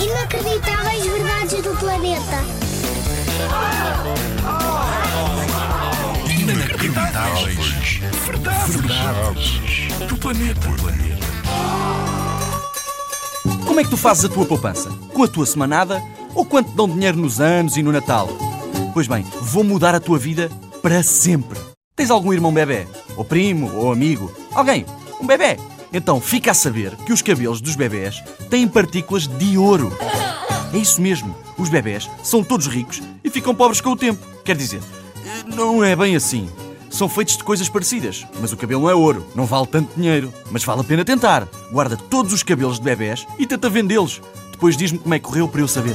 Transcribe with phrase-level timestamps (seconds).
[0.00, 2.38] Inacreditáveis verdades do planeta.
[6.30, 8.00] Inacreditáveis.
[8.68, 9.60] Verdades.
[10.08, 10.68] Do planeta.
[13.66, 14.88] Como é que tu fazes a tua poupança?
[15.12, 16.00] Com a tua semanada
[16.34, 18.28] ou quanto dão dinheiro nos anos e no Natal?
[18.94, 20.48] Pois bem, vou mudar a tua vida
[20.80, 21.58] para sempre.
[21.96, 22.86] Tens algum irmão bebê?
[23.16, 23.74] Ou primo?
[23.74, 24.32] Ou amigo?
[24.54, 24.86] Alguém?
[25.20, 25.56] Um bebê?
[25.92, 29.96] Então fica a saber que os cabelos dos bebés têm partículas de ouro.
[30.72, 31.34] É isso mesmo.
[31.56, 34.24] Os bebés são todos ricos e ficam pobres com o tempo.
[34.44, 34.80] Quer dizer,
[35.46, 36.48] não é bem assim.
[36.90, 40.32] São feitos de coisas parecidas, mas o cabelo não é ouro, não vale tanto dinheiro.
[40.50, 41.46] Mas vale a pena tentar.
[41.70, 44.20] Guarda todos os cabelos de bebés e tenta vendê-los.
[44.52, 45.94] Depois diz-me como é que correu para eu saber.